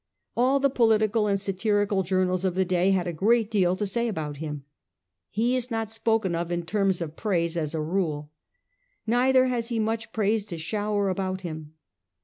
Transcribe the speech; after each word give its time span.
All 0.35 0.59
the 0.59 0.71
political 0.71 1.27
and 1.27 1.39
satirical 1.39 2.01
journals 2.01 2.43
of 2.43 2.55
the 2.55 2.65
day 2.65 2.89
had 2.89 3.05
a 3.05 3.13
great 3.13 3.51
deal 3.51 3.75
to 3.75 3.85
say 3.85 4.07
about 4.07 4.37
him. 4.37 4.63
He 5.29 5.55
is 5.55 5.69
not 5.69 5.91
spoken 5.91 6.33
of 6.33 6.51
in 6.51 6.63
terms 6.65 7.01
of 7.03 7.15
praise 7.15 7.55
as 7.55 7.75
a 7.75 7.81
rule. 7.83 8.31
Neither 9.05 9.45
has 9.45 9.69
he 9.69 9.77
much 9.77 10.11
praise 10.11 10.47
to 10.47 10.57
shower 10.57 11.09
about 11.09 11.41
him. 11.41 11.75